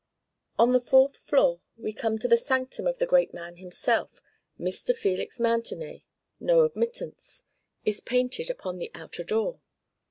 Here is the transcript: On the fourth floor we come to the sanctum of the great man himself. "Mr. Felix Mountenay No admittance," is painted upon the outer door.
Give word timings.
On 0.57 0.71
the 0.71 0.79
fourth 0.79 1.15
floor 1.15 1.61
we 1.77 1.93
come 1.93 2.17
to 2.17 2.27
the 2.27 2.35
sanctum 2.35 2.87
of 2.87 2.97
the 2.97 3.05
great 3.05 3.35
man 3.35 3.57
himself. 3.57 4.19
"Mr. 4.59 4.95
Felix 4.95 5.39
Mountenay 5.39 6.01
No 6.39 6.61
admittance," 6.61 7.43
is 7.85 7.99
painted 8.01 8.49
upon 8.49 8.79
the 8.79 8.89
outer 8.95 9.23
door. 9.23 9.61